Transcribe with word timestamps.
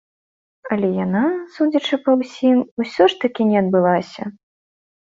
Але 0.75 0.89
яна, 1.05 1.21
судзячы 1.59 1.95
па 2.07 2.11
ўсім, 2.23 2.57
усё 2.85 3.03
ж 3.15 3.23
такі 3.23 3.41
не 3.55 3.63
адбылася. 3.65 4.23